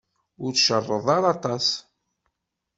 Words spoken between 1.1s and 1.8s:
ara aṭas.